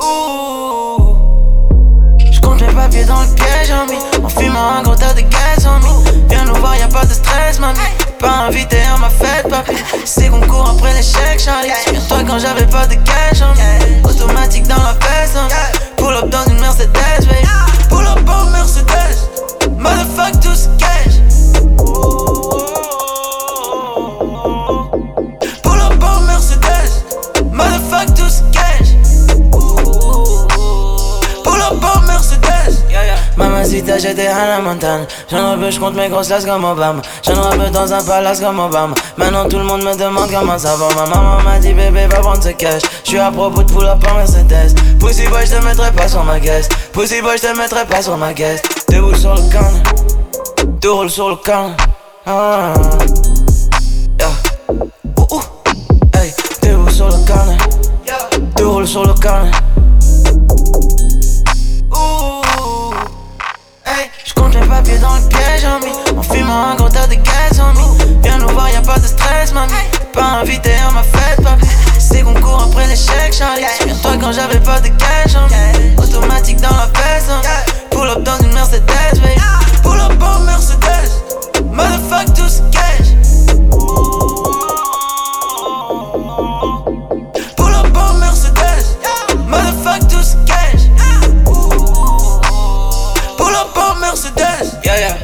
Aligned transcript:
Ouh. 0.00 1.16
Je 2.30 2.40
compte 2.40 2.64
papiers 2.74 3.04
dans 3.04 3.20
le 3.20 3.34
piège, 3.34 3.70
en 3.70 3.86
On 4.24 4.28
fume 4.28 4.56
un 4.56 4.82
gros 4.82 4.94
tas 4.94 5.12
de 5.12 5.20
gaz, 5.20 5.66
en 5.66 5.78
Viens 6.28 6.44
nous 6.44 6.54
voir, 6.54 6.76
y 6.76 6.82
a 6.82 6.88
pas 6.88 7.04
de 7.04 7.12
stress, 7.12 7.58
mamie. 7.58 7.78
Pas 8.18 8.46
invité 8.48 8.78
à 8.82 8.98
ma 8.98 9.10
fête, 9.10 9.48
papi. 9.48 9.76
C'est 10.04 10.28
qu'on 10.28 10.40
court 10.40 10.68
après 10.70 10.94
l'échec, 10.94 11.38
Charlie. 11.38 11.70
Souviens-toi 11.84 12.18
quand 12.26 12.38
j'avais 12.38 12.66
pas 12.66 12.86
de 12.86 12.94
cash, 12.94 13.42
en 13.42 14.08
Automatique 14.08 14.66
dans 14.66 14.76
la 14.76 14.92
veste, 14.92 15.38
Pull 15.96 16.14
up 16.14 16.28
dans 16.28 16.44
une 16.50 16.60
Mercedes, 16.60 16.99
Mercedes. 32.70 33.20
Mamacita, 33.36 33.98
j'étais 33.98 34.26
Hannah 34.26 34.60
Montana. 34.60 35.04
J'en 35.30 35.56
veux, 35.56 35.70
je 35.70 35.80
compte 35.80 35.94
mes 35.94 36.08
grosses 36.08 36.28
lasses 36.28 36.44
comme 36.44 36.64
Obama. 36.64 37.00
J'en 37.24 37.50
veux 37.50 37.70
dans 37.70 37.92
un 37.92 38.02
palace 38.02 38.40
comme 38.40 38.58
Obama. 38.58 38.94
Maintenant 39.16 39.48
tout 39.48 39.58
le 39.58 39.64
monde 39.64 39.82
me 39.82 39.96
demande 39.96 40.30
comment 40.30 40.58
ça 40.58 40.76
va. 40.76 40.88
Ma 40.94 41.06
maman 41.14 41.42
m'a 41.42 41.58
dit, 41.58 41.72
bébé, 41.72 42.06
va 42.06 42.20
prendre 42.20 42.42
ce 42.42 42.50
cash. 42.50 42.82
J'suis 43.04 43.18
à 43.18 43.30
propos 43.30 43.62
de 43.62 43.84
up 43.84 44.04
en 44.10 44.14
Mercedes. 44.14 44.74
Pussy 44.98 45.26
boy, 45.28 45.46
j'te 45.46 45.64
mettrai 45.64 45.90
pas 45.92 46.08
sur 46.08 46.24
ma 46.24 46.38
guest. 46.38 46.72
Pussy 46.92 47.20
boy, 47.22 47.36
j'te 47.38 47.56
mettrai 47.56 47.84
pas 47.86 48.02
sur 48.02 48.16
ma 48.16 48.32
guest. 48.32 48.64
Debout 48.88 49.14
sur 49.14 49.34
le 49.34 49.42
canne. 49.50 49.82
Tu 50.80 50.88
roules 50.88 51.10
sur 51.10 51.28
le 51.30 51.36
canne. 51.36 51.74
Ah. 52.26 52.74
Ouh, 55.16 55.26
ouh. 55.30 55.42
Hey, 56.14 56.34
debout 56.62 56.90
sur 56.90 57.06
le 57.06 57.26
canne. 57.26 57.56
Tu 58.56 58.64
roules 58.64 58.88
sur 58.88 59.06
le 59.06 59.14
canne. 59.14 59.50
Papiers 64.70 64.98
dans 64.98 65.14
le 65.14 65.22
piège, 65.28 65.64
homie. 65.64 65.92
En 66.16 66.22
fumant 66.22 66.70
un 66.70 66.74
gros 66.76 66.88
tas 66.88 67.06
de 67.06 67.14
gaz, 67.14 67.60
homie. 67.60 67.98
Viens 68.22 68.38
nous 68.38 68.48
voir, 68.48 68.70
y'a 68.70 68.80
pas 68.80 68.98
de 68.98 69.06
stress, 69.06 69.52
mamie. 69.52 69.72
Pas 70.12 70.40
invité 70.42 70.72
à 70.88 70.92
ma 70.92 71.02
fête, 71.02 71.42
papi. 71.42 71.66
C'est 71.98 72.22
qu'on 72.22 72.34
court 72.34 72.62
après 72.62 72.86
l'échec, 72.86 73.32
Charlie. 73.32 73.64
Souviens-toi 73.78 74.12
quand 74.20 74.32
j'avais 74.32 74.60
pas 74.60 74.80
de 74.80 74.88
cash, 74.88 75.34
homie. 75.34 75.94
Automatique 75.98 76.60
dans 76.60 76.69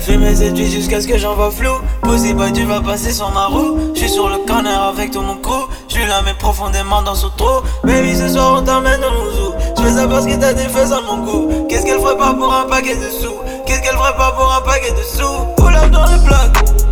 Fais 0.01 0.17
mes 0.17 0.43
études 0.43 0.71
jusqu'à 0.71 1.01
ce 1.01 1.07
que 1.07 1.19
j'en 1.19 1.35
vois 1.35 1.51
flou. 1.51 1.73
Pussy 2.03 2.35
boy, 2.35 2.53
tu 2.53 2.65
vas 2.65 2.81
passer 2.81 3.13
sur 3.13 3.31
ma 3.33 3.47
roue. 3.47 3.79
J'suis 3.95 4.09
sur 4.09 4.29
le 4.29 4.39
corner 4.47 4.83
avec 4.83 5.11
tout 5.11 5.21
mon 5.21 5.37
crew. 5.37 5.69
J'suis 5.89 6.07
là, 6.07 6.23
mais 6.25 6.35
profondément 6.35 7.03
dans 7.03 7.15
son 7.15 7.31
trou. 7.31 7.63
Baby, 7.85 8.17
ce 8.17 8.29
soir 8.29 8.59
on 8.59 8.65
t'emmène 8.65 9.01
dans 9.01 9.13
mon 9.13 9.31
zoo. 9.31 9.55
J'fais 9.79 9.93
ça 9.93 10.07
parce 10.07 10.27
que 10.27 10.35
t'as 10.35 10.53
des 10.53 10.69
fesses 10.69 10.93
à 10.93 11.01
mon 11.01 11.25
goût. 11.25 11.67
Qu'est-ce 11.69 11.85
qu'elle 11.85 12.01
ferait 12.01 12.17
pas 12.17 12.35
pour 12.35 12.53
un 12.53 12.65
paquet 12.65 12.97
de 12.97 13.11
sous? 13.11 13.35
Qu'est-ce 13.67 13.83
qu'elle 13.83 13.97
ferait 13.97 14.17
pas 14.17 14.33
pour 14.33 14.53
un 14.53 14.61
paquet 14.61 14.93
de 14.93 15.03
sous? 15.03 15.45
Pull 15.57 15.75
up 15.75 15.91
dans 15.91 16.05
le 16.05 16.19
bloc. 16.25 16.86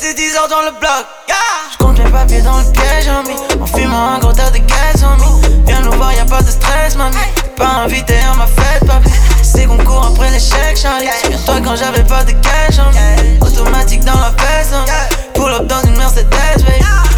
Rester 0.00 0.14
10 0.14 0.36
heures 0.36 0.48
dans 0.48 0.62
le 0.62 0.70
bloc. 0.80 1.06
Yeah. 1.28 1.36
J'compte 1.72 1.98
mes 1.98 2.10
papiers 2.10 2.40
dans 2.40 2.56
le 2.56 2.72
piège, 2.72 3.06
homie. 3.08 3.36
En 3.60 3.66
fumant 3.66 4.14
un 4.14 4.18
gros 4.18 4.32
tas 4.32 4.50
de 4.50 4.56
gaz, 4.56 5.04
homie. 5.04 5.42
Viens 5.66 5.82
nous 5.82 5.92
voir, 5.92 6.14
y'a 6.14 6.24
pas 6.24 6.40
de 6.40 6.50
stress, 6.50 6.96
mamie. 6.96 7.16
Pas 7.54 7.82
invité 7.84 8.14
à 8.20 8.34
ma 8.34 8.46
fête, 8.46 8.86
papi. 8.86 9.10
C'est 9.42 9.66
qu'on 9.66 9.76
court 9.84 10.06
après 10.06 10.30
l'échec, 10.30 10.78
Charlie. 10.80 11.08
Souviens-toi 11.22 11.60
quand 11.62 11.76
j'avais 11.76 12.04
pas 12.04 12.24
de 12.24 12.32
cash, 12.32 12.78
homie. 12.78 13.38
Automatique 13.42 14.02
dans 14.04 14.18
la 14.18 14.28
homie. 14.28 14.90
Pull 15.34 15.52
up 15.52 15.66
dans 15.66 15.82
une 15.82 15.96
Mercedes, 15.98 16.30
baby. 16.30 17.09